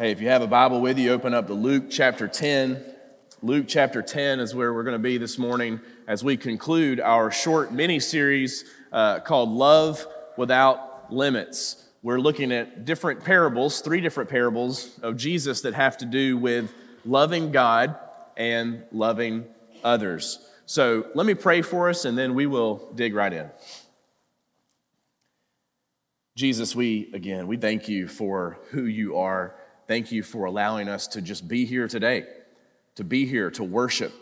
[0.00, 2.84] Hey, if you have a Bible with you, open up to Luke chapter 10.
[3.42, 7.32] Luke chapter 10 is where we're going to be this morning as we conclude our
[7.32, 10.06] short mini series uh, called Love
[10.36, 11.84] Without Limits.
[12.04, 16.72] We're looking at different parables, three different parables of Jesus that have to do with
[17.04, 17.96] loving God
[18.36, 19.46] and loving
[19.82, 20.48] others.
[20.66, 23.50] So let me pray for us and then we will dig right in.
[26.36, 29.56] Jesus, we, again, we thank you for who you are.
[29.88, 32.26] Thank you for allowing us to just be here today,
[32.96, 34.12] to be here to worship,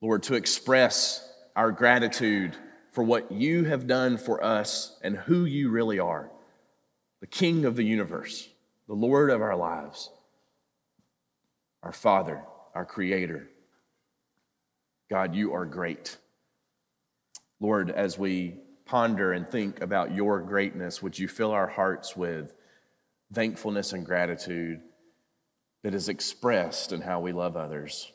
[0.00, 2.56] Lord, to express our gratitude
[2.90, 6.30] for what you have done for us and who you really are
[7.20, 8.48] the King of the universe,
[8.88, 10.10] the Lord of our lives,
[11.84, 12.42] our Father,
[12.74, 13.48] our Creator.
[15.08, 16.16] God, you are great.
[17.60, 22.52] Lord, as we ponder and think about your greatness, would you fill our hearts with
[23.32, 24.80] thankfulness and gratitude
[25.82, 28.12] that is expressed in how we love others?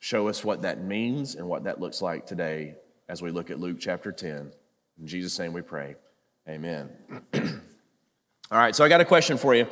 [0.00, 2.76] Show us what that means and what that looks like today
[3.08, 4.52] as we look at Luke chapter 10.
[5.00, 5.96] In Jesus' name we pray.
[6.48, 6.90] Amen.
[8.50, 9.66] All right, so I got a question for you.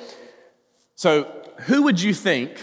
[0.94, 2.61] So, who would you think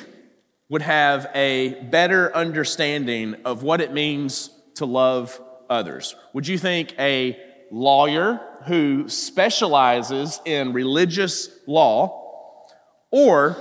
[0.70, 6.16] would have a better understanding of what it means to love others?
[6.34, 7.38] Would you think a
[7.72, 12.66] lawyer who specializes in religious law
[13.12, 13.58] or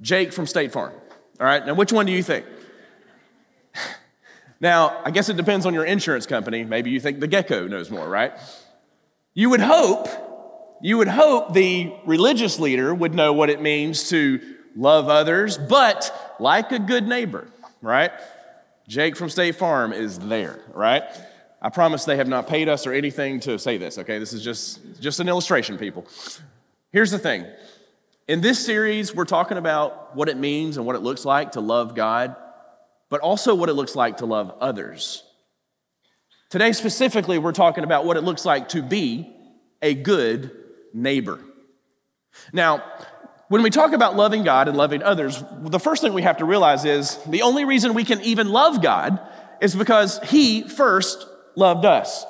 [0.00, 0.92] Jake from State Farm?
[1.40, 2.46] All right, now which one do you think?
[4.60, 6.64] Now, I guess it depends on your insurance company.
[6.64, 8.32] Maybe you think the gecko knows more, right?
[9.32, 10.08] You would hope,
[10.82, 14.40] you would hope the religious leader would know what it means to
[14.74, 17.46] love others, but like a good neighbor,
[17.82, 18.10] right?
[18.88, 21.04] Jake from State Farm is there, right?
[21.60, 24.18] I promise they have not paid us or anything to say this, okay?
[24.18, 26.06] This is just, just an illustration, people.
[26.92, 27.46] Here's the thing.
[28.28, 31.60] In this series, we're talking about what it means and what it looks like to
[31.60, 32.36] love God,
[33.08, 35.24] but also what it looks like to love others.
[36.48, 39.34] Today, specifically, we're talking about what it looks like to be
[39.82, 40.50] a good
[40.94, 41.40] neighbor.
[42.52, 42.84] Now,
[43.48, 46.44] when we talk about loving God and loving others, the first thing we have to
[46.44, 49.18] realize is the only reason we can even love God
[49.60, 51.26] is because He first
[51.56, 52.24] loved us.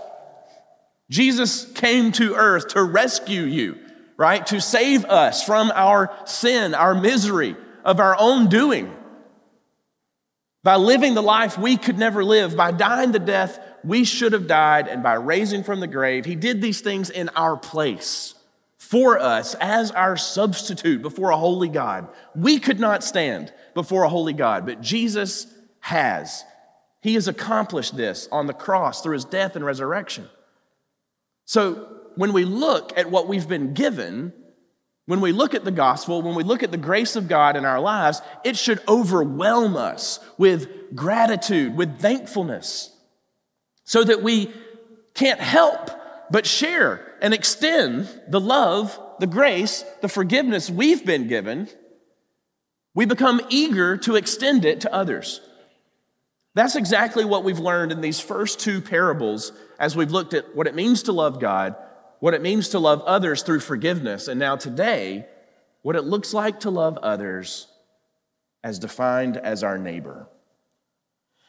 [1.10, 3.78] Jesus came to earth to rescue you,
[4.16, 4.44] right?
[4.46, 8.94] To save us from our sin, our misery, of our own doing.
[10.62, 14.46] By living the life we could never live, by dying the death we should have
[14.46, 18.34] died, and by raising from the grave, He did these things in our place
[18.76, 22.08] for us as our substitute before a holy God.
[22.34, 25.46] We could not stand before a holy God, but Jesus
[25.80, 26.44] has.
[27.00, 30.28] He has accomplished this on the cross through his death and resurrection.
[31.44, 34.32] So when we look at what we've been given,
[35.06, 37.64] when we look at the gospel, when we look at the grace of God in
[37.64, 42.94] our lives, it should overwhelm us with gratitude, with thankfulness,
[43.84, 44.52] so that we
[45.14, 45.90] can't help
[46.30, 51.68] but share and extend the love, the grace, the forgiveness we've been given,
[52.94, 55.40] we become eager to extend it to others.
[56.58, 60.66] That's exactly what we've learned in these first two parables as we've looked at what
[60.66, 61.76] it means to love God,
[62.18, 65.24] what it means to love others through forgiveness, and now today,
[65.82, 67.68] what it looks like to love others
[68.64, 70.26] as defined as our neighbor.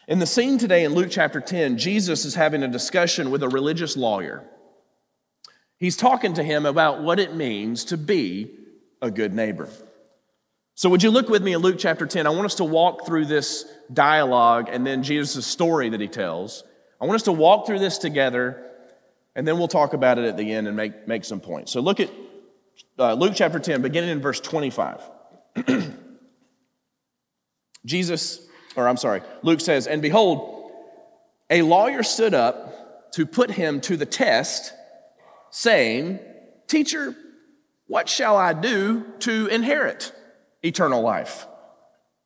[0.07, 3.49] In the scene today in Luke chapter 10, Jesus is having a discussion with a
[3.49, 4.47] religious lawyer.
[5.79, 8.51] He's talking to him about what it means to be
[9.01, 9.69] a good neighbor.
[10.79, 12.25] So, would you look with me in Luke chapter 10?
[12.25, 16.63] I want us to walk through this dialogue and then Jesus' story that he tells.
[17.01, 18.66] I want us to walk through this together,
[19.35, 21.73] and then we'll talk about it at the end and make, make some points.
[21.73, 22.09] So, look at
[22.97, 25.01] uh, Luke chapter 10, beginning in verse 25.
[27.85, 28.47] Jesus,
[28.78, 30.72] or I'm sorry, Luke says, And behold,
[31.50, 34.72] a lawyer stood up to put him to the test
[35.50, 36.19] saying,
[36.68, 37.18] Teacher,
[37.88, 40.13] what shall I do to inherit
[40.63, 41.47] eternal life?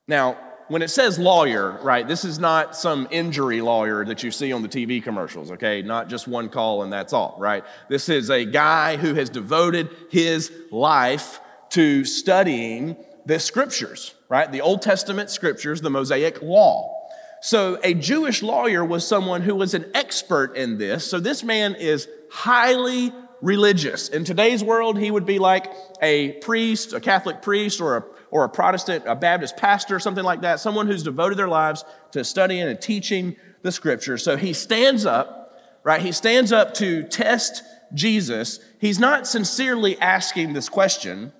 [0.07, 0.37] Now,
[0.67, 4.61] when it says lawyer, right, this is not some injury lawyer that you see on
[4.61, 5.81] the TV commercials, okay?
[5.81, 7.63] Not just one call and that's all, right?
[7.89, 11.39] This is a guy who has devoted his life
[11.71, 12.95] to studying
[13.25, 14.51] the scriptures, right?
[14.51, 17.07] The Old Testament scriptures, the Mosaic law.
[17.41, 21.05] So a Jewish lawyer was someone who was an expert in this.
[21.05, 24.07] So this man is highly religious.
[24.07, 25.71] In today's world, he would be like
[26.01, 28.03] a priest, a Catholic priest, or a,
[28.33, 32.23] or a Protestant, a Baptist pastor, something like that, someone who's devoted their lives to
[32.23, 34.23] studying and teaching the scriptures.
[34.23, 36.01] So he stands up, right?
[36.01, 37.61] He stands up to test
[37.93, 38.59] Jesus.
[38.81, 41.31] He's not sincerely asking this question,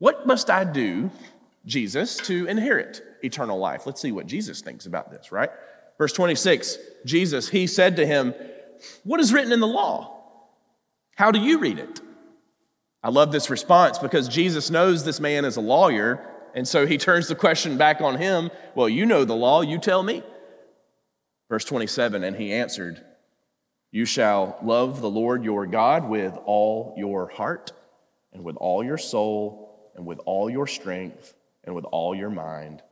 [0.00, 1.12] What must I do,
[1.64, 3.86] Jesus, to inherit eternal life?
[3.86, 5.50] Let's see what Jesus thinks about this, right?
[5.96, 8.34] Verse 26 Jesus, he said to him,
[9.04, 10.24] What is written in the law?
[11.14, 12.00] How do you read it?
[13.02, 16.20] I love this response because Jesus knows this man is a lawyer,
[16.54, 18.50] and so he turns the question back on him.
[18.74, 20.22] Well, you know the law, you tell me.
[21.48, 23.04] Verse 27 And he answered,
[23.92, 27.72] You shall love the Lord your God with all your heart,
[28.32, 31.34] and with all your soul, and with all your strength,
[31.64, 32.82] and with all your mind,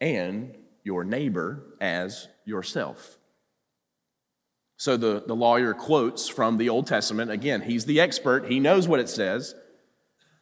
[0.00, 0.54] and
[0.84, 3.15] your neighbor as yourself.
[4.76, 7.30] So the, the lawyer quotes from the Old Testament.
[7.30, 9.54] Again, he's the expert, he knows what it says.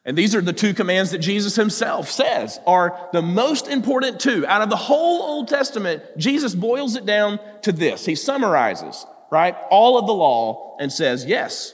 [0.07, 4.45] And these are the two commands that Jesus himself says are the most important two.
[4.45, 8.05] Out of the whole Old Testament, Jesus boils it down to this.
[8.05, 11.73] He summarizes, right, all of the law and says, yes,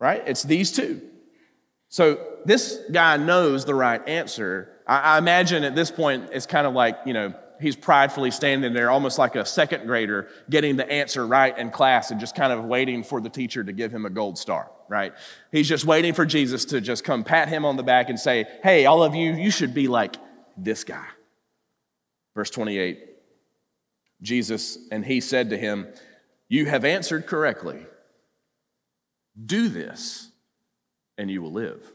[0.00, 0.24] right?
[0.26, 1.02] It's these two.
[1.88, 4.72] So this guy knows the right answer.
[4.84, 8.72] I, I imagine at this point, it's kind of like, you know, he's pridefully standing
[8.72, 12.52] there, almost like a second grader, getting the answer right in class and just kind
[12.52, 15.12] of waiting for the teacher to give him a gold star, right?
[15.50, 18.46] He's just waiting for Jesus to just come pat him on the back and say,
[18.62, 20.16] Hey, all of you, you should be like
[20.56, 21.06] this guy.
[22.34, 23.08] Verse 28
[24.22, 25.88] Jesus, and he said to him,
[26.48, 27.84] You have answered correctly.
[29.44, 30.30] Do this,
[31.18, 31.90] and you will live.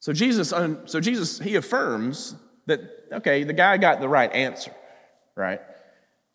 [0.00, 2.34] So Jesus, so Jesus, he affirms
[2.66, 2.80] that,
[3.12, 4.72] okay, the guy got the right answer,
[5.36, 5.60] right?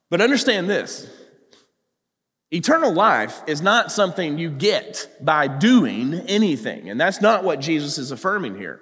[0.09, 1.09] But understand this
[2.51, 6.89] eternal life is not something you get by doing anything.
[6.89, 8.81] And that's not what Jesus is affirming here.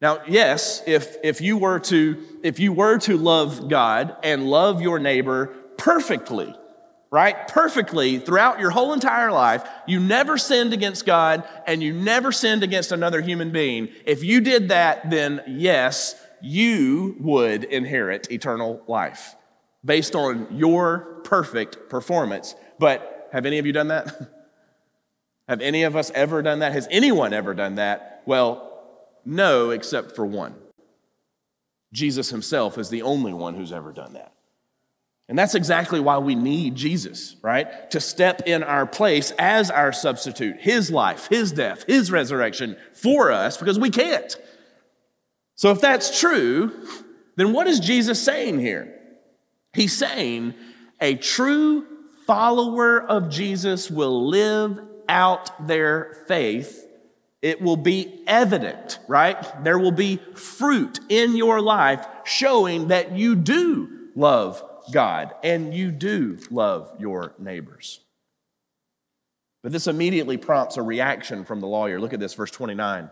[0.00, 4.82] Now, yes, if, if, you were to, if you were to love God and love
[4.82, 5.46] your neighbor
[5.78, 6.54] perfectly,
[7.10, 7.46] right?
[7.48, 12.62] Perfectly throughout your whole entire life, you never sinned against God and you never sinned
[12.62, 13.88] against another human being.
[14.04, 19.34] If you did that, then yes, you would inherit eternal life
[19.84, 22.54] based on your perfect performance.
[22.78, 24.14] But have any of you done that?
[25.48, 26.72] have any of us ever done that?
[26.72, 28.22] Has anyone ever done that?
[28.26, 28.70] Well,
[29.24, 30.54] no, except for one.
[31.92, 34.32] Jesus himself is the only one who's ever done that.
[35.28, 37.90] And that's exactly why we need Jesus, right?
[37.92, 43.32] To step in our place as our substitute, his life, his death, his resurrection for
[43.32, 44.36] us, because we can't.
[45.56, 46.72] So, if that's true,
[47.36, 49.00] then what is Jesus saying here?
[49.72, 50.54] He's saying
[51.00, 51.86] a true
[52.26, 56.86] follower of Jesus will live out their faith.
[57.42, 59.36] It will be evident, right?
[59.62, 64.62] There will be fruit in your life showing that you do love
[64.92, 68.00] God and you do love your neighbors.
[69.62, 71.98] But this immediately prompts a reaction from the lawyer.
[71.98, 73.10] Look at this, verse 29.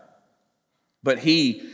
[1.01, 1.67] But he,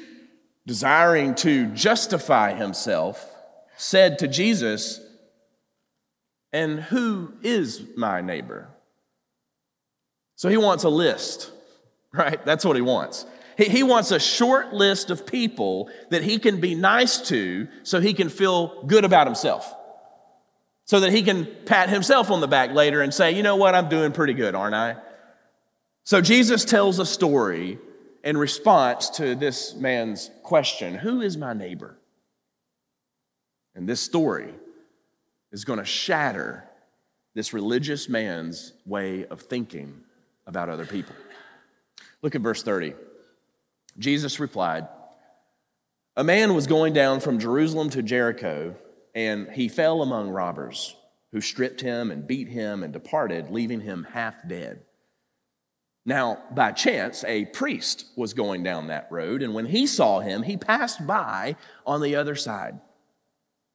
[0.69, 3.35] desiring to justify himself,
[3.75, 5.01] said to Jesus,
[6.53, 8.69] And who is my neighbor?
[10.35, 11.49] So he wants a list,
[12.13, 12.45] right?
[12.45, 13.25] That's what he wants.
[13.57, 18.13] He, wants a short list of people that he can be nice to so he
[18.13, 19.73] can feel good about himself.
[20.85, 23.73] So that he can pat himself on the back later and say, you know what,
[23.73, 24.97] I'm doing pretty good, aren't I?
[26.03, 27.79] So Jesus tells a story
[28.23, 31.97] in response to this man's question Who is my neighbor?
[33.75, 34.53] And this story
[35.51, 36.65] is going to shatter
[37.33, 40.01] this religious man's way of thinking
[40.45, 41.15] about other people.
[42.21, 42.93] Look at verse 30.
[43.97, 44.87] Jesus replied,
[46.17, 48.75] A man was going down from Jerusalem to Jericho,
[49.15, 50.95] and he fell among robbers
[51.31, 54.81] who stripped him and beat him and departed, leaving him half dead.
[56.05, 60.43] Now, by chance, a priest was going down that road, and when he saw him,
[60.43, 62.79] he passed by on the other side.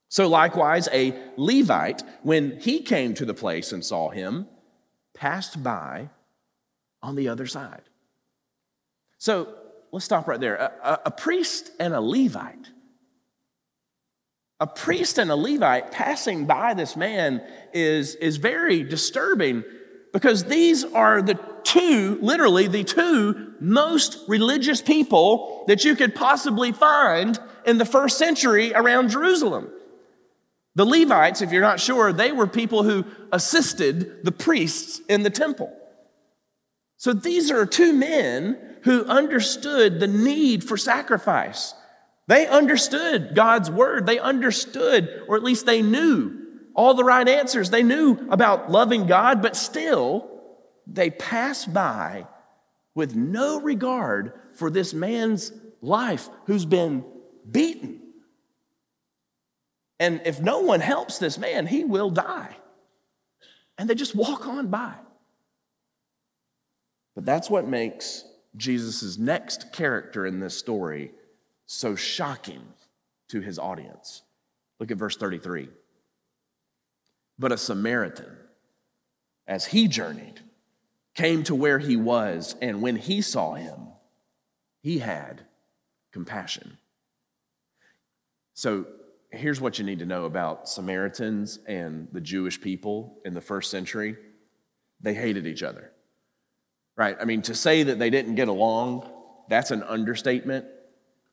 [0.09, 4.47] So, likewise, a Levite, when he came to the place and saw him,
[5.15, 6.11] passed by
[7.03, 7.83] on the other side.
[9.19, 9.55] So,
[9.93, 10.57] let's stop right there.
[10.57, 12.71] A, a, a priest and a Levite.
[14.61, 19.65] A priest and a Levite passing by this man is, is very disturbing
[20.13, 26.73] because these are the two, literally, the two most religious people that you could possibly
[26.73, 29.71] find in the first century around Jerusalem.
[30.75, 35.31] The Levites, if you're not sure, they were people who assisted the priests in the
[35.31, 35.73] temple.
[36.97, 41.75] So these are two men who understood the need for sacrifice.
[42.27, 44.07] They understood God's word.
[44.07, 46.41] They understood, or at least they knew
[46.75, 47.71] all the right answers.
[47.71, 50.34] They knew about loving God, but still,
[50.87, 52.27] they pass by
[52.95, 57.05] with no regard for this man's life who's been
[57.51, 58.01] beaten.
[59.99, 62.57] And if no one helps this man, he will die.
[63.79, 64.95] And they just walk on by.
[67.15, 68.25] But that's what makes
[68.57, 71.13] Jesus' next character in this story
[71.67, 72.63] so shocking
[73.29, 74.23] to his audience.
[74.79, 75.69] Look at verse 33.
[77.39, 78.37] But a Samaritan,
[79.47, 80.41] as he journeyed,
[81.15, 83.89] came to where he was, and when he saw him,
[84.83, 85.43] he had
[86.13, 86.79] compassion.
[88.55, 88.87] So
[89.31, 93.71] here's what you need to know about Samaritans and the Jewish people in the first
[93.71, 94.17] century
[95.01, 95.93] they hated each other.
[96.97, 97.17] Right?
[97.21, 99.11] I mean, to say that they didn't get along,
[99.49, 100.65] that's an understatement.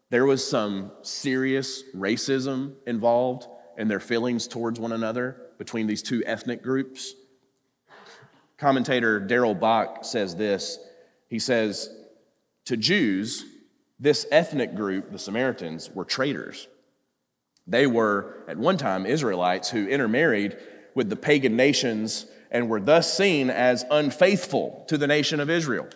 [0.09, 3.47] There was some serious racism involved
[3.77, 7.13] in their feelings towards one another between these two ethnic groups.
[8.62, 10.77] Commentator Darrell Bock says this.
[11.27, 11.89] He says,
[12.65, 13.44] To Jews,
[14.00, 16.68] this ethnic group, the Samaritans, were traitors.
[17.65, 20.58] They were, at one time, Israelites who intermarried
[20.94, 25.88] with the pagan nations and were thus seen as unfaithful to the nation of Israel.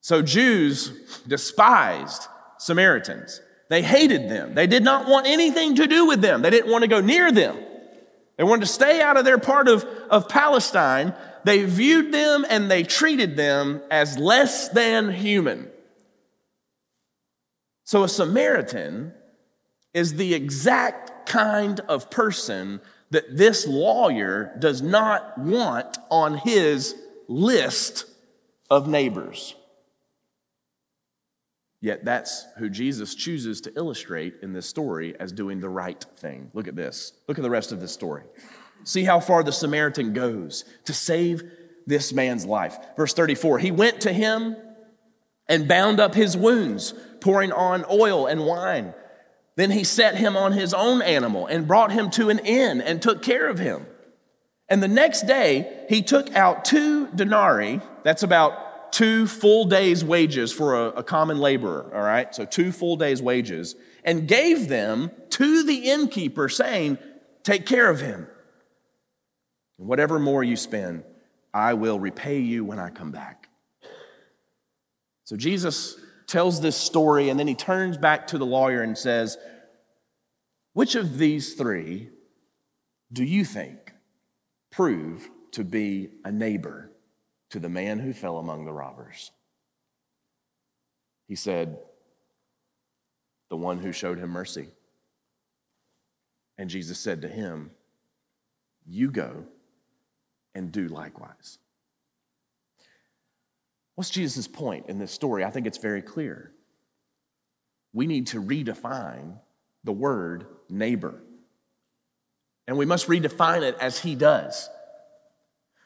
[0.00, 0.90] So Jews
[1.26, 3.40] despised Samaritans.
[3.68, 4.54] They hated them.
[4.54, 6.42] They did not want anything to do with them.
[6.42, 7.58] They didn't want to go near them.
[8.42, 11.14] They wanted to stay out of their part of, of Palestine.
[11.44, 15.70] They viewed them and they treated them as less than human.
[17.84, 19.12] So a Samaritan
[19.94, 22.80] is the exact kind of person
[23.10, 26.96] that this lawyer does not want on his
[27.28, 28.06] list
[28.68, 29.54] of neighbors.
[31.82, 36.48] Yet that's who Jesus chooses to illustrate in this story as doing the right thing.
[36.54, 37.12] Look at this.
[37.26, 38.22] Look at the rest of this story.
[38.84, 41.42] See how far the Samaritan goes to save
[41.84, 42.78] this man's life.
[42.96, 44.56] Verse 34 He went to him
[45.48, 48.94] and bound up his wounds, pouring on oil and wine.
[49.56, 53.02] Then he set him on his own animal and brought him to an inn and
[53.02, 53.86] took care of him.
[54.68, 60.52] And the next day, he took out two denarii, that's about two full days' wages
[60.52, 62.32] for a, a, common laborer, all right?
[62.34, 66.98] So two full days' wages, and gave them to the innkeeper, saying,
[67.42, 68.28] Take care of him.
[69.78, 71.02] Whatever more you spend,
[71.52, 73.48] I will repay you when I come back.
[75.24, 79.38] So Jesus tells this story, and then he turns back to the lawyer and says,
[80.74, 82.10] Which of these three
[83.12, 83.92] do you think
[84.70, 86.91] prove to be a neighbor
[87.52, 89.30] to the man who fell among the robbers?
[91.28, 91.78] He said,
[93.50, 94.68] The one who showed him mercy.
[96.58, 97.70] And Jesus said to him,
[98.86, 99.44] You go
[100.54, 101.58] and do likewise.
[103.94, 105.44] What's Jesus' point in this story?
[105.44, 106.52] I think it's very clear.
[107.92, 109.38] We need to redefine
[109.84, 111.22] the word neighbor.
[112.66, 114.70] And we must redefine it as he does.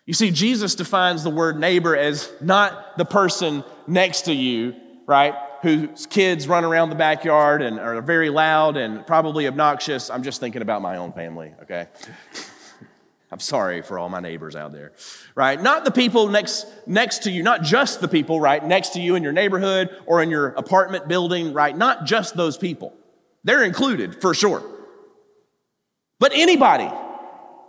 [0.07, 5.35] You see, Jesus defines the word neighbor as not the person next to you, right?
[5.63, 10.09] Whose kids run around the backyard and are very loud and probably obnoxious.
[10.09, 11.89] I'm just thinking about my own family, okay?
[13.33, 14.93] I'm sorry for all my neighbors out there,
[15.35, 15.61] right?
[15.61, 19.17] Not the people next, next to you, not just the people, right, next to you
[19.17, 21.77] in your neighborhood or in your apartment building, right?
[21.77, 22.95] Not just those people.
[23.43, 24.63] They're included for sure.
[26.21, 26.89] But anybody.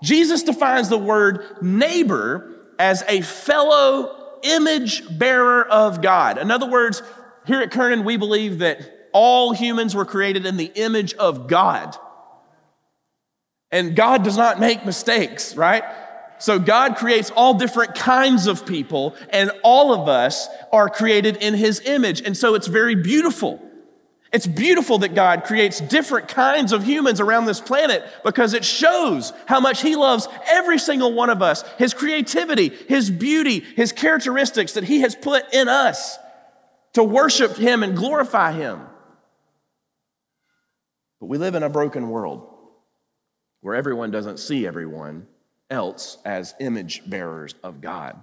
[0.01, 6.37] Jesus defines the word neighbor as a fellow image bearer of God.
[6.37, 7.01] In other words,
[7.45, 11.95] here at Kernan, we believe that all humans were created in the image of God.
[13.71, 15.83] And God does not make mistakes, right?
[16.39, 21.55] So God creates all different kinds of people, and all of us are created in
[21.55, 22.21] His image.
[22.21, 23.61] And so it's very beautiful.
[24.33, 29.31] It's beautiful that God creates different kinds of humans around this planet because it shows
[29.45, 34.73] how much He loves every single one of us, His creativity, His beauty, His characteristics
[34.73, 36.17] that He has put in us
[36.93, 38.81] to worship Him and glorify Him.
[41.19, 42.47] But we live in a broken world
[43.61, 45.27] where everyone doesn't see everyone
[45.69, 48.21] else as image bearers of God.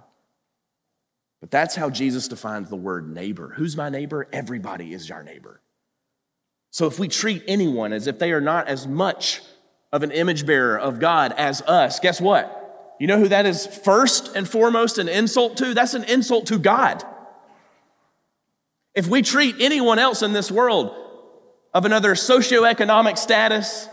[1.41, 3.53] But that's how Jesus defines the word neighbor.
[3.55, 4.27] Who's my neighbor?
[4.31, 5.61] Everybody is our neighbor.
[6.75, 9.41] So if we treat anyone as if they are not as much
[9.93, 12.97] of an image bearer of God as us, guess what?
[12.99, 15.73] You know who that is first and foremost an insult to?
[15.73, 17.01] That's an insult to God.
[18.93, 20.93] If we treat anyone else in this world
[21.73, 23.87] of another socioeconomic status,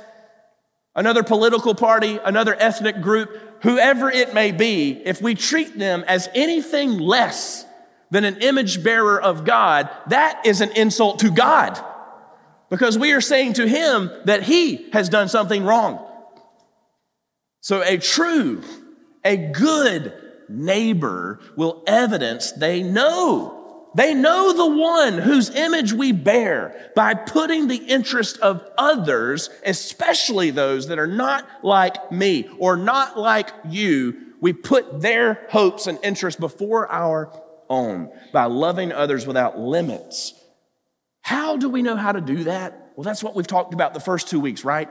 [0.96, 6.28] another political party, another ethnic group, whoever it may be, if we treat them as
[6.34, 7.64] anything less
[8.10, 11.80] than an image bearer of God, that is an insult to God.
[12.72, 16.02] Because we are saying to him that he has done something wrong.
[17.60, 18.62] So a true,
[19.22, 20.14] a good
[20.48, 23.90] neighbor will evidence they know.
[23.94, 30.50] They know the one whose image we bear by putting the interest of others, especially
[30.50, 35.98] those that are not like me or not like you, we put their hopes and
[36.02, 37.38] interests before our
[37.68, 40.41] own by loving others without limits.
[41.22, 42.92] How do we know how to do that?
[42.96, 44.90] Well, that's what we've talked about the first two weeks, right?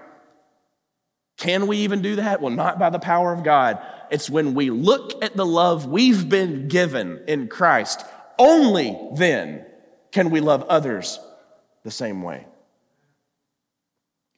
[1.38, 2.42] Can we even do that?
[2.42, 3.80] Well, not by the power of God.
[4.10, 8.06] It's when we look at the love we've been given in Christ.
[8.38, 9.66] Only then
[10.12, 11.20] can we love others
[11.84, 12.46] the same way.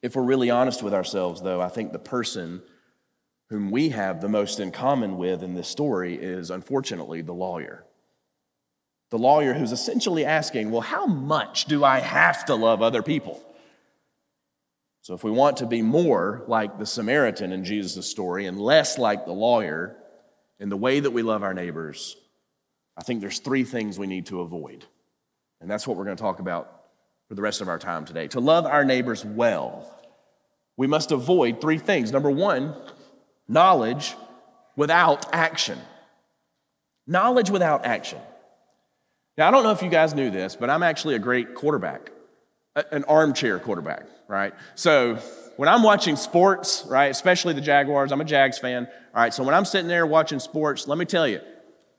[0.01, 2.61] If we're really honest with ourselves, though, I think the person
[3.49, 7.85] whom we have the most in common with in this story is unfortunately the lawyer.
[9.13, 13.43] The lawyer who's essentially asking, Well, how much do I have to love other people?
[15.01, 18.97] So, if we want to be more like the Samaritan in Jesus' story and less
[18.97, 19.95] like the lawyer
[20.59, 22.17] in the way that we love our neighbors,
[22.97, 24.83] I think there's three things we need to avoid.
[25.61, 26.85] And that's what we're going to talk about
[27.29, 28.27] for the rest of our time today.
[28.29, 29.95] To love our neighbors well,
[30.75, 32.11] we must avoid three things.
[32.11, 32.73] Number one,
[33.47, 34.15] knowledge
[34.75, 35.77] without action.
[37.05, 38.17] Knowledge without action.
[39.37, 42.11] Now, I don't know if you guys knew this, but I'm actually a great quarterback
[42.91, 44.53] an armchair quarterback, right?
[44.75, 45.15] So
[45.57, 49.43] when I'm watching sports, right, especially the Jaguars, I'm a Jags fan, all right, so
[49.43, 51.41] when I'm sitting there watching sports, let me tell you,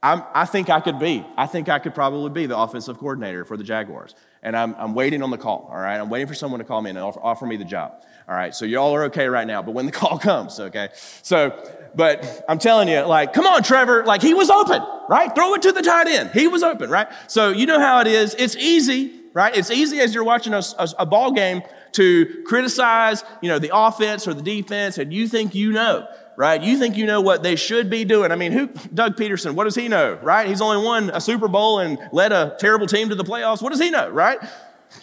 [0.04, 3.46] I'm, i think I could be, I think I could probably be the offensive coordinator
[3.46, 4.14] for the Jaguars.
[4.42, 5.96] And I'm, I'm waiting on the call, all right?
[5.96, 8.54] I'm waiting for someone to call me and offer, offer me the job, all right?
[8.54, 10.90] So y'all are okay right now, but when the call comes, okay?
[11.22, 11.58] So,
[11.94, 15.34] but I'm telling you, like, come on, Trevor, like, he was open, right?
[15.34, 16.32] Throw it to the tight end.
[16.32, 17.08] He was open, right?
[17.26, 18.34] So you know how it is.
[18.38, 19.56] It's easy right?
[19.56, 23.70] It's easy as you're watching a, a, a ball game to criticize, you know, the
[23.74, 26.62] offense or the defense, and you think you know, right?
[26.62, 28.32] You think you know what they should be doing.
[28.32, 30.46] I mean, who, Doug Pederson, what does he know, right?
[30.48, 33.62] He's only won a Super Bowl and led a terrible team to the playoffs.
[33.62, 34.38] What does he know, right?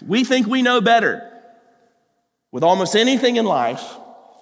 [0.05, 1.27] We think we know better.
[2.51, 3.83] With almost anything in life,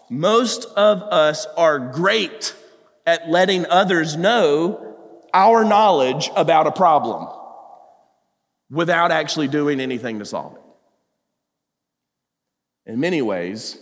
[0.09, 2.55] most of us are great
[3.05, 4.95] at letting others know
[5.33, 7.27] our knowledge about a problem
[8.71, 10.61] without actually doing anything to solve it.
[12.91, 13.77] In many ways,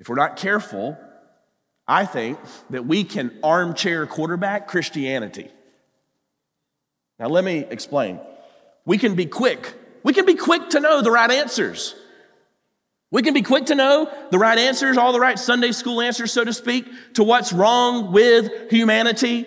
[0.00, 0.98] if we're not careful,
[1.86, 2.38] I think
[2.70, 5.48] that we can armchair quarterback Christianity.
[7.18, 8.20] Now, let me explain.
[8.84, 9.74] We can be quick.
[10.02, 11.94] We can be quick to know the right answers.
[13.10, 16.32] We can be quick to know the right answers, all the right Sunday school answers,
[16.32, 19.46] so to speak, to what's wrong with humanity.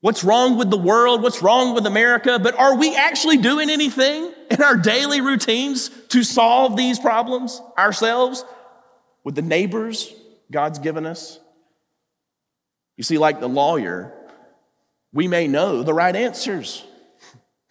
[0.00, 1.22] What's wrong with the world?
[1.22, 2.38] What's wrong with America?
[2.38, 8.44] But are we actually doing anything in our daily routines to solve these problems ourselves
[9.24, 10.14] with the neighbors
[10.50, 11.38] God's given us?
[12.96, 14.12] You see, like the lawyer,
[15.12, 16.84] we may know the right answers.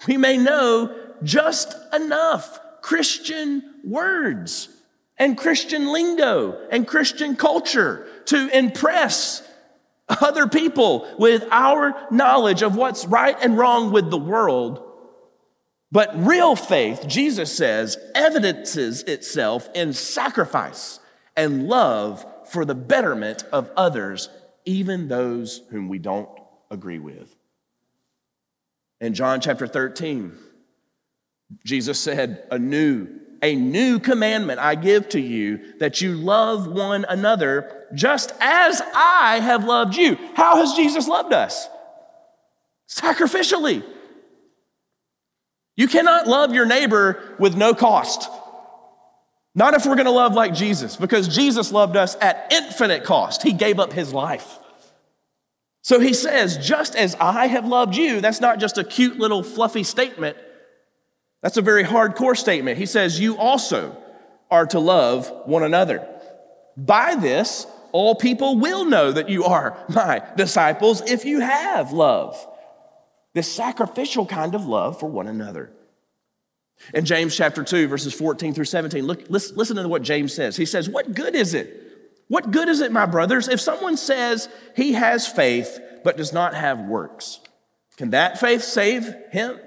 [0.08, 4.70] We may know just enough Christian words
[5.18, 9.44] and Christian lingo and Christian culture to impress
[10.08, 14.84] other people with our knowledge of what's right and wrong with the world.
[15.92, 21.00] But real faith, Jesus says, evidences itself in sacrifice
[21.36, 24.30] and love for the betterment of others,
[24.66, 26.30] even those whom we don't
[26.72, 27.36] agree with.
[29.00, 30.34] In John chapter 13,
[31.64, 33.08] Jesus said, A new
[33.42, 39.40] a new commandment I give to you that you love one another just as I
[39.42, 40.18] have loved you.
[40.34, 41.68] How has Jesus loved us?
[42.90, 43.84] Sacrificially.
[45.76, 48.30] You cannot love your neighbor with no cost.
[49.56, 53.42] Not if we're going to love like Jesus, because Jesus loved us at infinite cost.
[53.42, 54.60] He gave up his life.
[55.82, 59.42] So he says, just as I have loved you, that's not just a cute little
[59.42, 60.38] fluffy statement.
[61.42, 62.78] That's a very hardcore statement.
[62.78, 63.96] He says, You also
[64.52, 66.08] are to love one another.
[66.76, 72.46] By this, all people will know that you are my disciples if you have love,
[73.34, 75.72] this sacrificial kind of love for one another.
[76.94, 80.56] In James chapter 2, verses 14 through 17, look, listen, listen to what James says.
[80.56, 81.84] He says, What good is it?
[82.28, 86.54] What good is it, my brothers, if someone says he has faith but does not
[86.54, 87.40] have works?
[87.98, 89.60] Can that faith save him?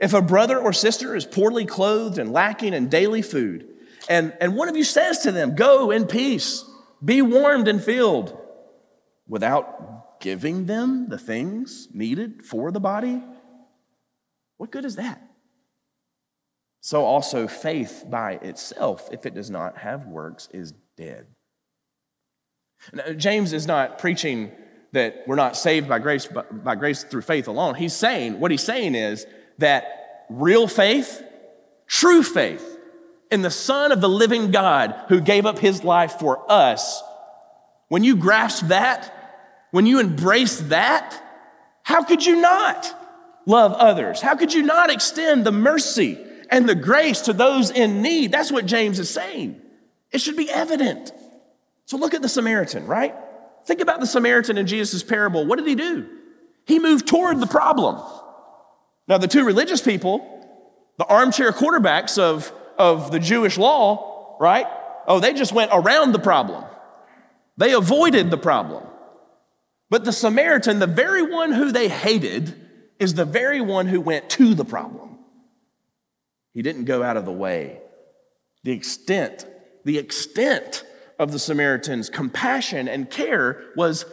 [0.00, 3.68] If a brother or sister is poorly clothed and lacking in daily food,
[4.08, 6.64] and, and one of you says to them, Go in peace,
[7.04, 8.38] be warmed and filled,
[9.28, 13.22] without giving them the things needed for the body,
[14.56, 15.22] What good is that?
[16.84, 21.24] So also faith by itself, if it does not have works, is dead.
[22.92, 24.52] Now, James is not preaching
[24.92, 27.76] that we're not saved by grace, by grace through faith alone.
[27.76, 29.24] He's saying, what he's saying is
[29.56, 31.22] that real faith,
[31.86, 32.78] true faith
[33.30, 37.02] in the Son of the living God who gave up his life for us,
[37.88, 41.18] when you grasp that, when you embrace that,
[41.82, 42.94] how could you not
[43.46, 44.20] love others?
[44.20, 46.18] How could you not extend the mercy
[46.54, 48.30] and the grace to those in need?
[48.30, 49.60] That's what James is saying.
[50.12, 51.12] It should be evident.
[51.86, 53.12] So look at the Samaritan, right?
[53.66, 55.44] Think about the Samaritan in Jesus' parable.
[55.46, 56.06] What did he do?
[56.64, 58.00] He moved toward the problem.
[59.08, 60.22] Now, the two religious people,
[60.96, 64.66] the armchair quarterbacks of, of the Jewish law, right?
[65.08, 66.64] Oh, they just went around the problem.
[67.56, 68.84] They avoided the problem.
[69.90, 72.54] But the Samaritan, the very one who they hated,
[73.00, 75.13] is the very one who went to the problem.
[76.54, 77.80] He didn't go out of the way.
[78.62, 79.46] The extent,
[79.84, 80.84] the extent
[81.18, 84.06] of the Samaritan's compassion and care was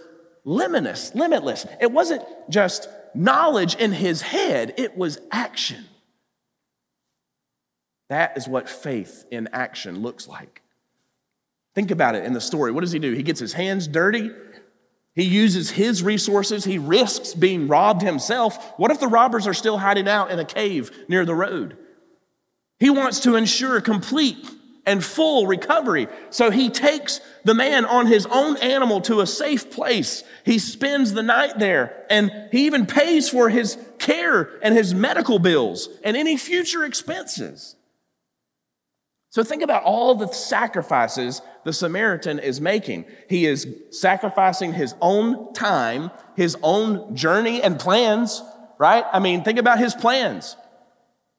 [0.43, 1.65] limitless, limitless.
[1.80, 5.86] It wasn't just knowledge in his head, it was action.
[8.10, 10.62] That is what faith in action looks like.
[11.73, 12.71] Think about it in the story.
[12.71, 13.13] What does he do?
[13.13, 14.32] He gets his hands dirty.
[15.13, 16.65] He uses his resources.
[16.65, 18.73] He risks being robbed himself.
[18.77, 21.77] What if the robbers are still hiding out in a cave near the road?
[22.81, 24.43] He wants to ensure complete
[24.87, 26.07] and full recovery.
[26.31, 30.23] So he takes the man on his own animal to a safe place.
[30.43, 35.37] He spends the night there and he even pays for his care and his medical
[35.37, 37.75] bills and any future expenses.
[39.29, 43.05] So think about all the sacrifices the Samaritan is making.
[43.29, 48.41] He is sacrificing his own time, his own journey and plans,
[48.79, 49.05] right?
[49.13, 50.57] I mean, think about his plans.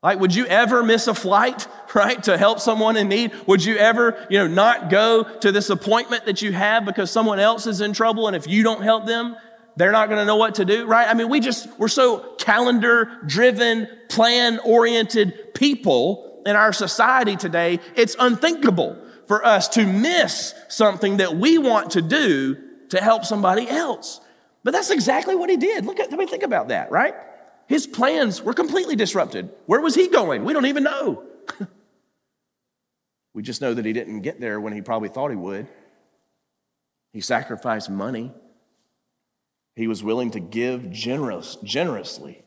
[0.03, 3.33] Like, would you ever miss a flight, right, to help someone in need?
[3.47, 7.39] Would you ever, you know, not go to this appointment that you have because someone
[7.39, 9.37] else is in trouble and if you don't help them,
[9.77, 11.09] they're not going to know what to do, right?
[11.09, 17.81] I mean, we just, we're so calendar driven, plan oriented people in our society today.
[17.97, 22.57] It's unthinkable for us to miss something that we want to do
[22.91, 24.21] to help somebody else.
[24.63, 25.87] But that's exactly what he did.
[25.87, 27.15] Look at, let me think about that, right?
[27.73, 29.49] His plans were completely disrupted.
[29.65, 30.45] Where was he going?
[30.45, 31.25] We don't even know.
[33.33, 35.67] we just know that he didn't get there when he probably thought he would.
[37.15, 38.31] He sacrificed money.
[39.75, 42.45] He was willing to give generous, generously.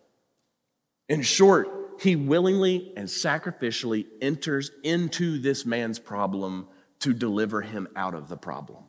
[1.10, 6.68] In short, he willingly and sacrificially enters into this man's problem
[7.00, 8.84] to deliver him out of the problem.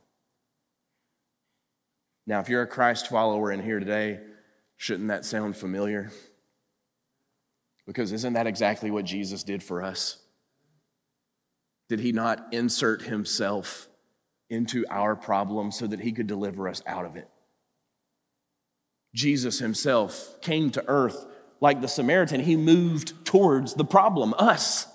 [2.26, 4.20] Now, if you're a Christ follower in here today,
[4.76, 6.10] Shouldn't that sound familiar?
[7.86, 10.18] Because isn't that exactly what Jesus did for us?
[11.88, 13.88] Did he not insert himself
[14.50, 17.28] into our problem so that he could deliver us out of it?
[19.14, 21.26] Jesus himself came to earth
[21.60, 22.40] like the Samaritan.
[22.40, 24.86] He moved towards the problem, us.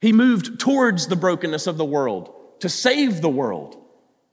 [0.00, 3.76] He moved towards the brokenness of the world to save the world.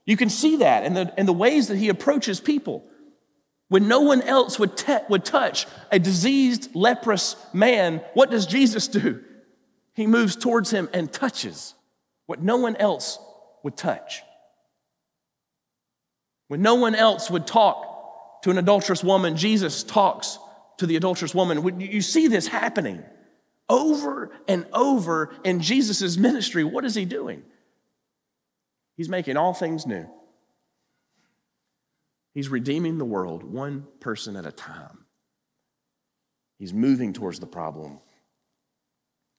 [0.04, 2.84] You can see that in the, in the ways that he approaches people.
[3.68, 8.86] When no one else would, te- would touch a diseased, leprous man, what does Jesus
[8.88, 9.22] do?
[9.94, 11.74] He moves towards him and touches
[12.26, 13.18] what no one else
[13.62, 14.22] would touch.
[16.48, 20.38] When no one else would talk to an adulterous woman, Jesus talks
[20.78, 21.80] to the adulterous woman.
[21.80, 23.02] You see this happening
[23.68, 26.62] over and over in Jesus' ministry.
[26.62, 27.42] What is he doing?
[28.96, 30.06] He's making all things new.
[32.36, 35.06] He's redeeming the world one person at a time.
[36.58, 37.98] He's moving towards the problem.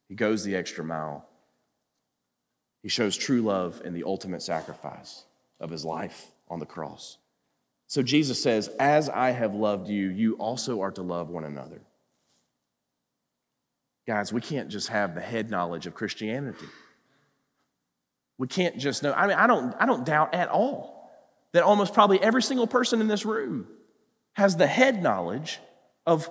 [0.10, 1.29] He goes the extra mile.
[2.81, 5.25] He shows true love in the ultimate sacrifice
[5.60, 7.19] of his life on the cross.
[7.86, 11.81] So Jesus says, As I have loved you, you also are to love one another.
[14.07, 16.65] Guys, we can't just have the head knowledge of Christianity.
[18.39, 19.13] We can't just know.
[19.13, 20.96] I mean, I don't, I don't doubt at all
[21.53, 23.67] that almost probably every single person in this room
[24.33, 25.60] has the head knowledge
[26.05, 26.29] of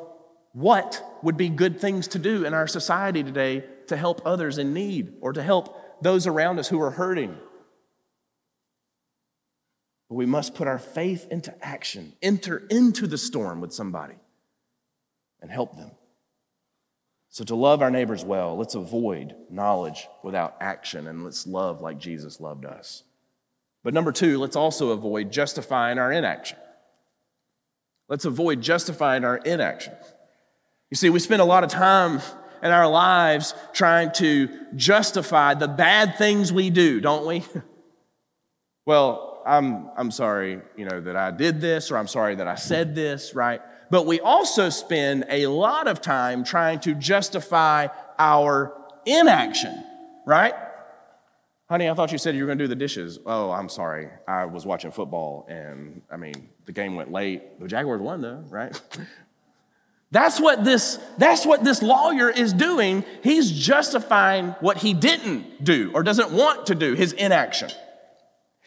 [0.53, 4.73] what would be good things to do in our society today to help others in
[4.73, 7.37] need or to help those around us who are hurting.
[10.09, 14.15] But we must put our faith into action, enter into the storm with somebody,
[15.41, 15.91] and help them.
[17.29, 21.99] So, to love our neighbors well, let's avoid knowledge without action, and let's love like
[21.99, 23.03] Jesus loved us.
[23.87, 26.59] But number two, let's also avoid justifying our inaction.
[28.09, 29.93] Let's avoid justifying our inaction.
[30.91, 32.21] You see, we spend a lot of time
[32.65, 37.45] in our lives trying to justify the bad things we do, don't we?
[38.87, 42.57] well, I'm, I'm sorry, you know, that I did this, or I'm sorry that I
[42.57, 43.61] said this, right?
[43.89, 47.87] But we also spend a lot of time trying to justify
[48.19, 49.85] our inaction,
[50.27, 50.55] right?
[51.69, 53.19] Honey, I thought you said you were going to do the dishes.
[53.27, 54.09] Oh, I'm sorry.
[54.29, 57.59] I was watching football and I mean, the game went late.
[57.61, 58.81] The Jaguars won though, right?
[60.13, 63.05] That's what this that's what this lawyer is doing.
[63.25, 67.71] He's justifying what he didn't do or doesn't want to do, his inaction.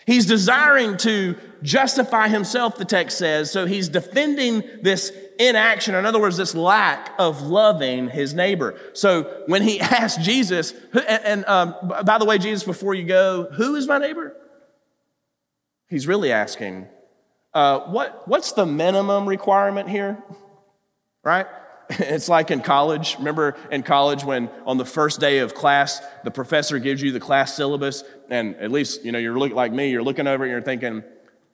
[0.06, 5.96] He's desiring to justify himself, the text says, so he's defending this inaction.
[5.96, 8.80] In other words, this lack of loving his neighbor.
[8.94, 10.74] So when he asked Jesus,
[11.08, 11.76] and, um,
[12.06, 14.36] by the way, Jesus, before you go, who is my neighbor?
[15.88, 16.88] He's really asking,
[17.54, 20.22] uh, what, what's the minimum requirement here?
[21.22, 21.48] Right?
[21.90, 23.18] It's like in college.
[23.18, 27.20] Remember in college when on the first day of class, the professor gives you the
[27.20, 30.48] class syllabus, and at least, you know, you're looking like me, you're looking over it
[30.48, 31.04] and you're thinking,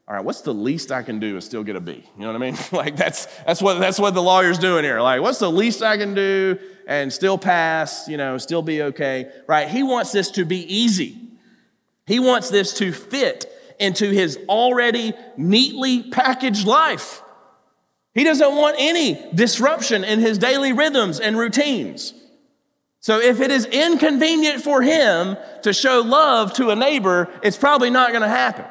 [0.07, 2.03] all right, what's the least I can do and still get a B?
[2.15, 2.57] You know what I mean?
[2.71, 5.01] like that's that's what that's what the lawyer's doing here.
[5.01, 9.31] Like, what's the least I can do and still pass, you know, still be okay?
[9.47, 9.67] Right?
[9.67, 11.17] He wants this to be easy.
[12.05, 17.23] He wants this to fit into his already neatly packaged life.
[18.13, 22.13] He doesn't want any disruption in his daily rhythms and routines.
[23.01, 27.89] So if it is inconvenient for him to show love to a neighbor, it's probably
[27.89, 28.65] not going to happen.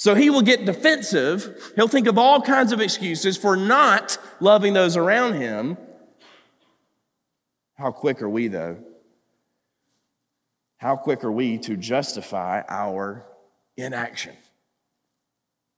[0.00, 1.74] So he will get defensive.
[1.76, 5.76] He'll think of all kinds of excuses for not loving those around him.
[7.74, 8.78] How quick are we, though?
[10.78, 13.26] How quick are we to justify our
[13.76, 14.34] inaction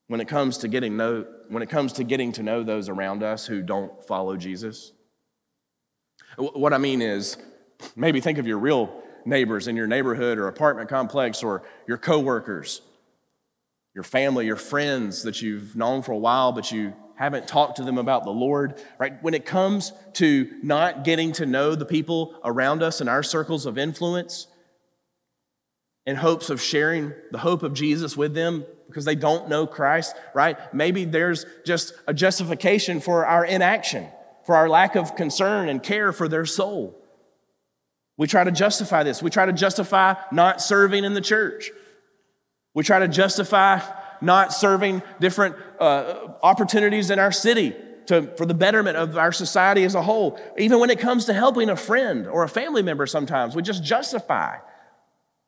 [0.06, 3.24] when it comes to getting know, when it comes to getting to know those around
[3.24, 4.92] us who don't follow Jesus?
[6.36, 7.38] What I mean is,
[7.96, 12.82] maybe think of your real neighbors in your neighborhood or apartment complex or your coworkers
[13.94, 17.84] your family, your friends that you've known for a while, but you haven't talked to
[17.84, 19.22] them about the Lord, right?
[19.22, 23.66] When it comes to not getting to know the people around us in our circles
[23.66, 24.46] of influence,
[26.06, 30.16] in hopes of sharing the hope of Jesus with them because they don't know Christ,
[30.34, 30.58] right?
[30.74, 34.08] Maybe there's just a justification for our inaction,
[34.44, 36.98] for our lack of concern and care for their soul.
[38.16, 39.22] We try to justify this.
[39.22, 41.70] We try to justify not serving in the church.
[42.74, 43.80] We try to justify
[44.20, 47.74] not serving different uh, opportunities in our city
[48.06, 50.38] to, for the betterment of our society as a whole.
[50.56, 53.82] Even when it comes to helping a friend or a family member, sometimes we just
[53.84, 54.56] justify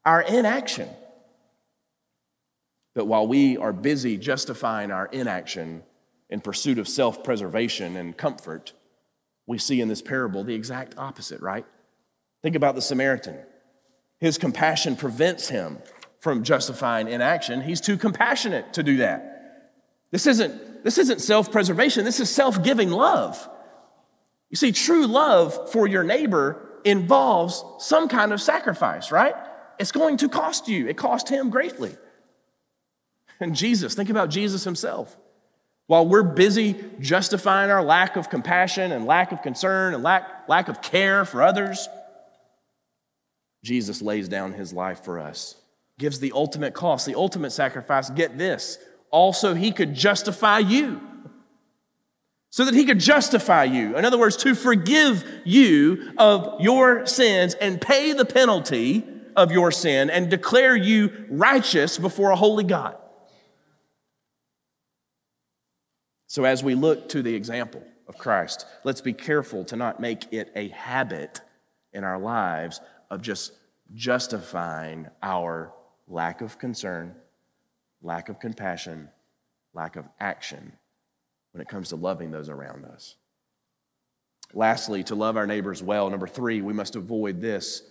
[0.05, 0.89] our inaction.
[2.95, 5.83] But while we are busy justifying our inaction
[6.31, 8.73] in pursuit of self preservation and comfort,
[9.47, 11.67] we see in this parable the exact opposite, right?
[12.43, 13.39] Think about the Samaritan.
[14.21, 15.79] His compassion prevents him
[16.25, 17.61] from justifying inaction.
[17.61, 19.69] He's too compassionate to do that.
[20.11, 23.47] This isn't, this isn't self preservation, this is self giving love.
[24.49, 29.35] You see, true love for your neighbor involves some kind of sacrifice, right?
[29.79, 31.95] It's going to cost you, it cost him greatly.
[33.39, 35.15] And Jesus, think about Jesus himself.
[35.89, 40.69] While we're busy justifying our lack of compassion and lack of concern and lack, lack
[40.69, 41.87] of care for others,
[43.63, 45.57] Jesus lays down his life for us
[45.99, 48.11] gives the ultimate cost, the ultimate sacrifice.
[48.11, 48.79] Get this.
[49.11, 51.01] Also, he could justify you.
[52.51, 53.97] So that he could justify you.
[53.97, 59.05] In other words, to forgive you of your sins and pay the penalty
[59.37, 62.97] of your sin and declare you righteous before a holy God.
[66.29, 70.33] So, as we look to the example of Christ, let's be careful to not make
[70.33, 71.41] it a habit
[71.93, 72.81] in our lives
[73.11, 73.53] of just
[73.95, 75.73] justifying our
[76.09, 77.15] lack of concern,
[78.03, 79.09] lack of compassion,
[79.73, 80.73] lack of action
[81.53, 83.17] when it comes to loving those around us.
[84.53, 87.83] Lastly, to love our neighbors well, number three, we must avoid this.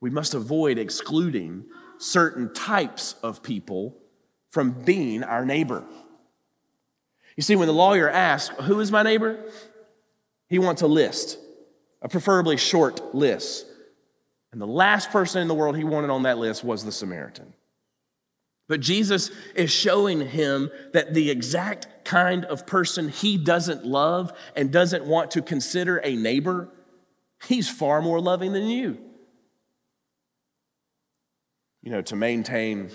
[0.00, 1.64] We must avoid excluding
[1.98, 3.96] certain types of people
[4.48, 5.84] from being our neighbor.
[7.36, 9.38] You see, when the lawyer asks, Who is my neighbor?
[10.48, 11.38] he wants a list,
[12.00, 13.66] a preferably short list.
[14.58, 17.54] And the last person in the world he wanted on that list was the Samaritan.
[18.66, 24.72] But Jesus is showing him that the exact kind of person he doesn't love and
[24.72, 26.70] doesn't want to consider a neighbor,
[27.44, 28.98] he's far more loving than you.
[31.84, 32.90] You know, to maintain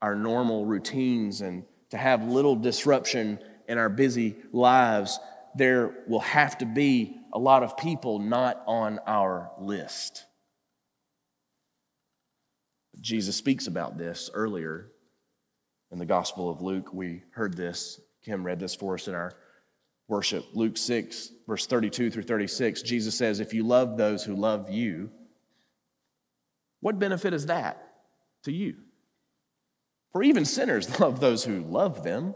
[0.00, 5.20] our normal routines and to have little disruption in our busy lives,
[5.54, 10.25] there will have to be a lot of people not on our list.
[13.00, 14.90] Jesus speaks about this earlier
[15.90, 16.92] in the Gospel of Luke.
[16.92, 18.00] We heard this.
[18.24, 19.32] Kim read this for us in our
[20.08, 20.44] worship.
[20.54, 22.82] Luke 6, verse 32 through 36.
[22.82, 25.10] Jesus says, If you love those who love you,
[26.80, 27.82] what benefit is that
[28.44, 28.76] to you?
[30.12, 32.34] For even sinners love those who love them.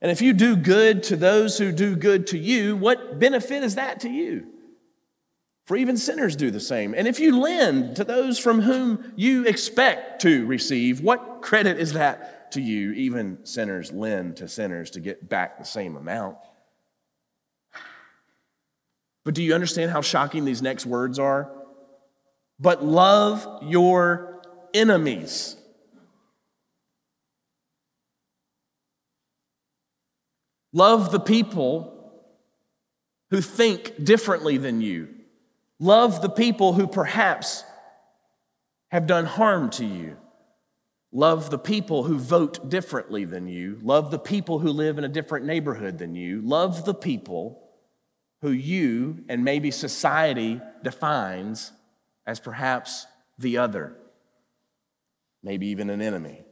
[0.00, 3.76] And if you do good to those who do good to you, what benefit is
[3.76, 4.46] that to you?
[5.66, 6.94] For even sinners do the same.
[6.94, 11.94] And if you lend to those from whom you expect to receive, what credit is
[11.94, 12.92] that to you?
[12.92, 16.36] Even sinners lend to sinners to get back the same amount.
[19.24, 21.50] But do you understand how shocking these next words are?
[22.60, 24.40] But love your
[24.72, 25.56] enemies.
[30.72, 31.92] Love the people
[33.30, 35.15] who think differently than you.
[35.78, 37.64] Love the people who perhaps
[38.88, 40.16] have done harm to you.
[41.12, 43.78] Love the people who vote differently than you.
[43.82, 46.40] Love the people who live in a different neighborhood than you.
[46.42, 47.62] Love the people
[48.42, 51.72] who you and maybe society defines
[52.26, 53.06] as perhaps
[53.38, 53.96] the other,
[55.42, 56.44] maybe even an enemy.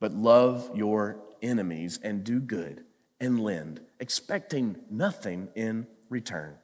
[0.00, 2.84] But love your enemies and do good
[3.20, 6.56] and lend, expecting nothing in return.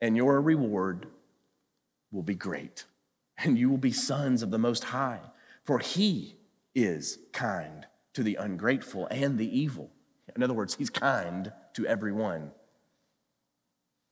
[0.00, 1.06] And your reward
[2.10, 2.84] will be great,
[3.36, 5.20] and you will be sons of the Most High,
[5.64, 6.36] for He
[6.74, 9.90] is kind to the ungrateful and the evil.
[10.34, 12.52] In other words, He's kind to everyone.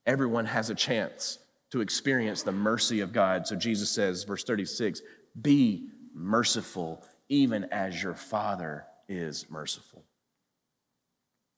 [0.07, 1.39] Everyone has a chance
[1.71, 3.47] to experience the mercy of God.
[3.47, 5.03] So Jesus says, verse 36,
[5.41, 10.05] be merciful, even as your Father is merciful.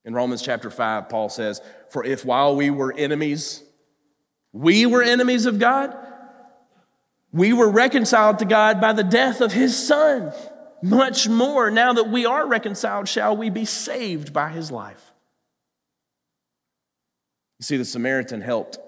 [0.04, 1.60] In Romans chapter 5, Paul says,
[1.90, 3.62] For if while we were enemies,
[4.52, 5.96] we were enemies of God,
[7.32, 10.32] we were reconciled to God by the death of his Son.
[10.82, 15.12] Much more, now that we are reconciled, shall we be saved by his life.
[17.58, 18.78] You see, the Samaritan helped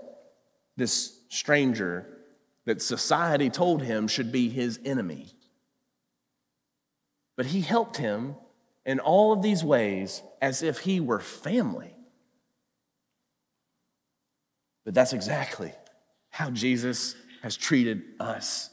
[0.77, 2.07] this stranger
[2.65, 5.27] that society told him should be his enemy.
[7.37, 8.37] But he helped him
[8.87, 11.95] in all of these ways as if he were family.
[14.91, 15.73] But that's exactly
[16.31, 18.71] how Jesus has treated us.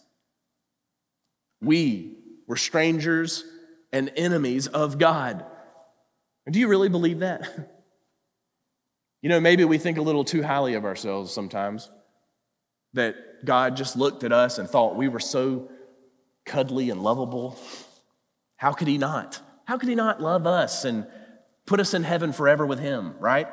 [1.61, 3.45] We were strangers
[3.93, 5.45] and enemies of God.
[6.47, 7.47] And do you really believe that?
[9.21, 11.91] You know, maybe we think a little too highly of ourselves sometimes,
[12.93, 15.69] that God just looked at us and thought we were so
[16.45, 17.59] cuddly and lovable.
[18.55, 19.39] How could He not?
[19.65, 21.05] How could he not love us and
[21.65, 23.47] put us in heaven forever with him, right?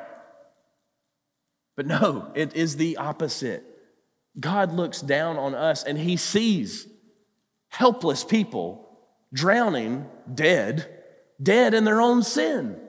[1.75, 3.63] But no, it is the opposite.
[4.39, 6.87] God looks down on us and he sees
[7.69, 8.81] helpless people
[9.33, 10.89] drowning, dead,
[11.41, 12.79] dead in their own sin,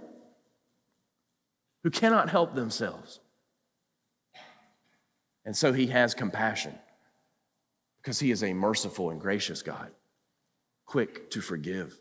[1.83, 3.21] who cannot help themselves.
[5.45, 6.75] And so he has compassion
[7.99, 9.91] because he is a merciful and gracious God,
[10.85, 11.99] quick to forgive.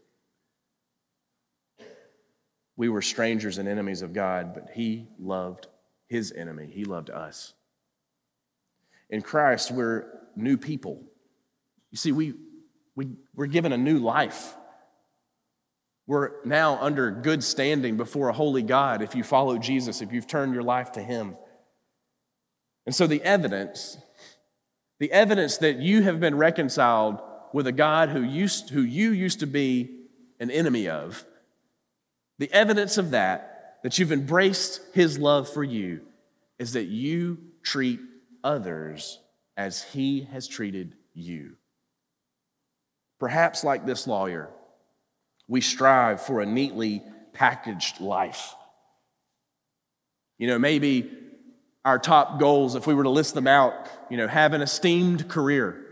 [2.77, 5.67] We were strangers and enemies of God, but He loved
[6.07, 6.67] His enemy.
[6.71, 7.53] He loved us.
[9.09, 11.03] In Christ, we're new people.
[11.91, 12.33] You see, we,
[12.95, 14.55] we, we're given a new life.
[16.07, 20.27] We're now under good standing before a holy God if you follow Jesus, if you've
[20.27, 21.35] turned your life to Him.
[22.85, 23.97] And so the evidence,
[24.99, 27.19] the evidence that you have been reconciled
[27.53, 30.01] with a God who, used, who you used to be
[30.39, 31.25] an enemy of,
[32.37, 33.54] the evidence of that,
[33.85, 36.01] that you've embraced his love for you,
[36.57, 37.99] is that you treat
[38.43, 39.19] others
[39.57, 41.51] as he has treated you.
[43.19, 44.49] Perhaps, like this lawyer,
[45.47, 48.55] we strive for a neatly packaged life.
[50.39, 51.11] You know, maybe
[51.85, 55.29] our top goals, if we were to list them out, you know, have an esteemed
[55.29, 55.85] career,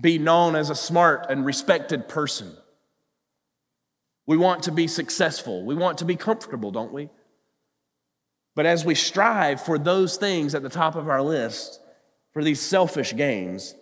[0.00, 2.52] be known as a smart and respected person
[4.26, 5.64] we want to be successful.
[5.64, 7.08] We want to be comfortable, don't we?
[8.54, 11.80] But as we strive for those things at the top of our list,
[12.32, 13.74] for these selfish gains,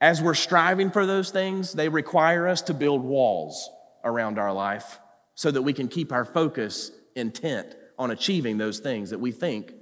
[0.00, 3.68] as we're striving for those things, they require us to build walls
[4.04, 5.00] around our life
[5.34, 9.72] so that we can keep our focus intent on achieving those things that we think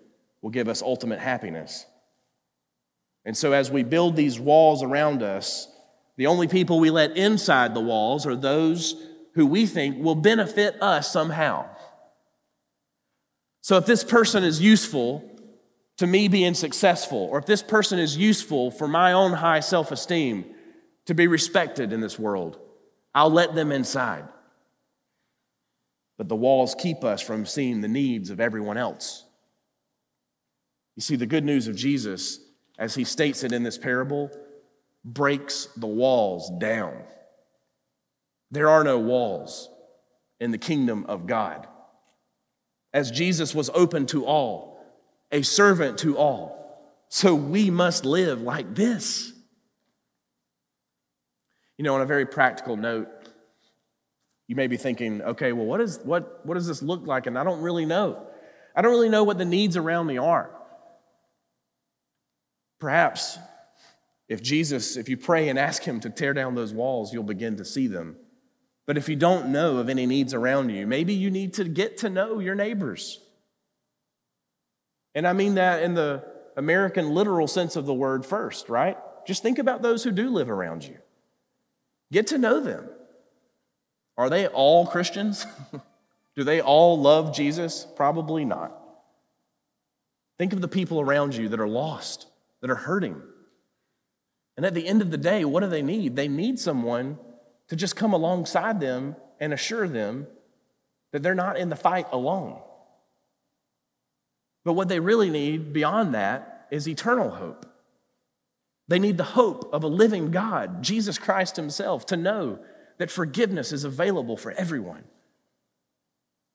[0.41, 1.85] will give us ultimate happiness.
[3.25, 5.69] And so, as we build these walls around us,
[6.17, 8.95] the only people we let inside the walls are those
[9.37, 11.69] who we think will benefit us somehow.
[13.61, 15.31] So if this person is useful
[15.99, 19.93] to me being successful, or if this person is useful for my own high self
[19.93, 20.47] esteem
[21.05, 22.59] to be respected in this world,
[23.15, 24.27] I'll let them inside.
[26.17, 29.25] But the walls keep us from seeing the needs of everyone else.
[30.97, 32.41] You see, the good news of Jesus,
[32.79, 34.31] as he states it in this parable,
[35.05, 37.03] breaks the walls down.
[38.51, 39.69] There are no walls
[40.41, 41.67] in the kingdom of God.
[42.93, 44.81] As Jesus was open to all,
[45.33, 46.57] a servant to all,
[47.09, 49.33] so we must live like this.
[51.77, 53.09] You know, on a very practical note,
[54.47, 57.27] you may be thinking, okay, well, what, is, what, what does this look like?
[57.27, 58.27] And I don't really know.
[58.75, 60.51] I don't really know what the needs around me are.
[62.79, 63.39] Perhaps
[64.29, 67.57] if Jesus, if you pray and ask Him to tear down those walls, you'll begin
[67.57, 68.17] to see them.
[68.87, 71.99] But if you don't know of any needs around you, maybe you need to get
[71.99, 73.21] to know your neighbors.
[75.15, 76.25] And I mean that in the
[76.57, 78.97] American literal sense of the word first, right?
[79.27, 80.97] Just think about those who do live around you.
[82.13, 82.89] Get to know them.
[84.17, 85.47] Are they all Christians?
[86.37, 87.87] do they all love Jesus?
[87.97, 88.73] Probably not.
[90.39, 92.27] Think of the people around you that are lost,
[92.61, 93.21] that are hurting.
[94.57, 96.15] And at the end of the day, what do they need?
[96.15, 97.19] They need someone
[97.69, 100.27] to just come alongside them and assure them
[101.13, 102.61] that they're not in the fight alone.
[104.65, 107.67] But what they really need beyond that is eternal hope.
[108.89, 112.59] They need the hope of a living God, Jesus Christ Himself, to know
[112.99, 115.05] that forgiveness is available for everyone.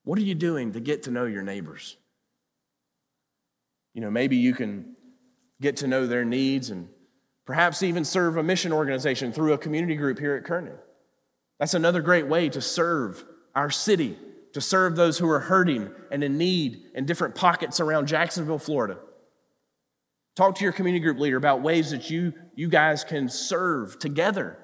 [0.04, 1.96] What are you doing to get to know your neighbors?
[3.94, 4.96] You know, maybe you can
[5.60, 6.88] get to know their needs and
[7.46, 10.76] perhaps even serve a mission organization through a community group here at Kernan.
[11.62, 14.18] That's another great way to serve our city,
[14.52, 18.98] to serve those who are hurting and in need in different pockets around Jacksonville, Florida.
[20.34, 24.58] Talk to your community group leader about ways that you, you guys can serve together.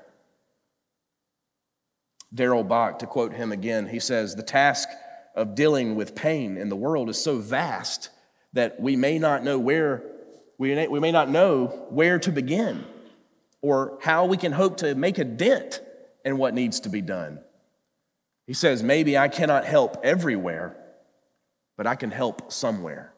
[2.34, 4.88] Darrell Bock, to quote him again, he says, The task
[5.36, 8.10] of dealing with pain in the world is so vast
[8.54, 10.02] that we may not know where
[10.58, 12.84] we may, we may not know where to begin
[13.62, 15.80] or how we can hope to make a dent
[16.28, 17.40] in what needs to be done.
[18.46, 20.76] He says, Maybe I cannot help everywhere,
[21.76, 23.14] but I can help somewhere.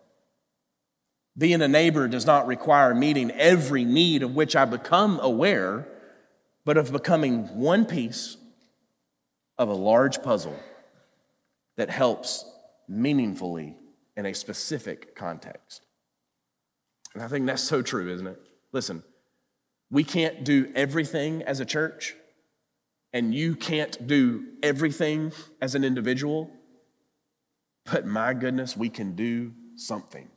[1.36, 5.88] Being a neighbor does not require meeting every need of which I become aware,
[6.64, 8.36] but of becoming one piece
[9.58, 10.58] of a large puzzle
[11.76, 12.44] that helps
[12.88, 13.76] meaningfully
[14.16, 15.84] in a specific context.
[17.14, 18.40] And I think that's so true, isn't it?
[18.72, 19.02] Listen,
[19.90, 22.14] we can't do everything as a church,
[23.12, 26.50] and you can't do everything as an individual,
[27.84, 30.28] but my goodness, we can do something.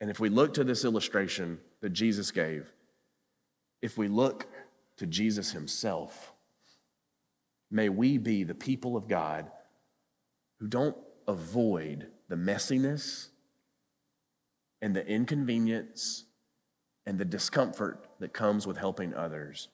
[0.00, 2.72] And if we look to this illustration that Jesus gave,
[3.82, 4.46] if we look
[4.98, 6.32] to Jesus himself,
[7.70, 9.50] may we be the people of God
[10.60, 13.28] who don't avoid the messiness
[14.80, 16.24] and the inconvenience
[17.06, 19.68] and the discomfort that comes with helping others.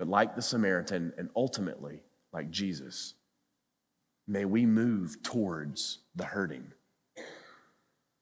[0.00, 3.12] But like the Samaritan, and ultimately like Jesus,
[4.26, 6.72] may we move towards the hurting.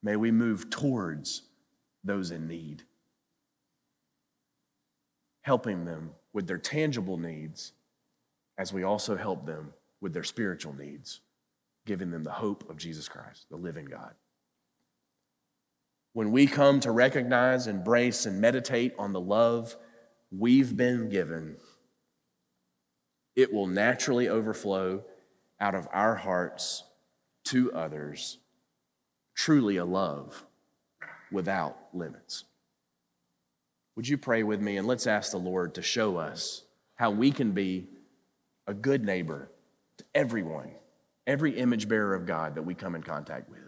[0.02, 1.42] May we move towards
[2.02, 2.82] those in need,
[5.42, 7.74] helping them with their tangible needs
[8.58, 11.20] as we also help them with their spiritual needs,
[11.86, 14.14] giving them the hope of Jesus Christ, the living God.
[16.12, 19.76] When we come to recognize, embrace, and meditate on the love
[20.30, 21.56] we've been given,
[23.36, 25.02] it will naturally overflow
[25.60, 26.84] out of our hearts
[27.44, 28.38] to others,
[29.34, 30.44] truly a love
[31.32, 32.44] without limits.
[33.96, 36.62] Would you pray with me and let's ask the Lord to show us
[36.94, 37.88] how we can be
[38.66, 39.50] a good neighbor
[39.96, 40.70] to everyone,
[41.26, 43.58] every image bearer of God that we come in contact with?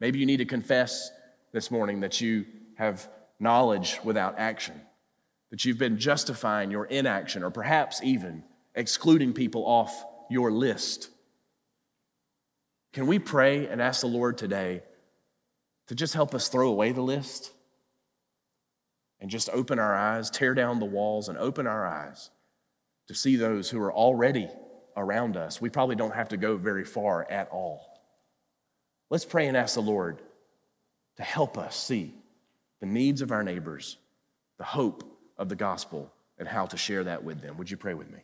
[0.00, 1.10] Maybe you need to confess
[1.52, 2.44] this morning that you
[2.74, 3.08] have
[3.38, 4.80] knowledge without action,
[5.52, 8.42] that you've been justifying your inaction, or perhaps even
[8.74, 11.10] excluding people off your list.
[12.94, 14.82] Can we pray and ask the Lord today
[15.88, 17.52] to just help us throw away the list
[19.20, 22.30] and just open our eyes, tear down the walls, and open our eyes
[23.08, 24.48] to see those who are already
[24.96, 25.60] around us?
[25.60, 28.00] We probably don't have to go very far at all.
[29.10, 30.22] Let's pray and ask the Lord
[31.18, 32.14] to help us see
[32.80, 33.98] the needs of our neighbors,
[34.56, 35.11] the hope
[35.42, 37.58] of the gospel, and how to share that with them.
[37.58, 38.20] Would you pray with me?